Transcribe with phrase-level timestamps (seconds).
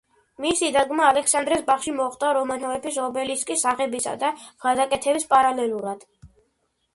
[0.43, 4.33] მისი დადგმა ალექსანდრეს ბაღში, მოხდა რომანოვების ობელისკის აღებისა და
[4.67, 6.09] გადაკეთების პარალელურად.